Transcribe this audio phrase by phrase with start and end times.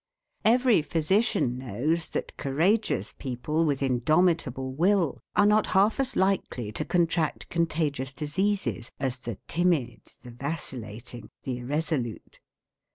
[0.45, 6.83] Every physician knows that courageous people, with indomitable will, are not half as likely to
[6.83, 12.39] contract contagious diseases as the timid, the vacillating, the irresolute.